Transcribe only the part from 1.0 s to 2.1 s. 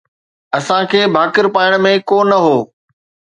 ڀاڪر پائڻ ۾